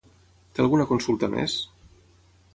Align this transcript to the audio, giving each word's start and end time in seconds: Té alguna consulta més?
Té 0.53 0.63
alguna 0.63 0.87
consulta 0.93 1.31
més? 1.35 1.59